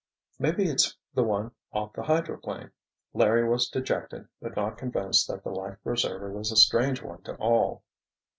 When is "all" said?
7.35-7.83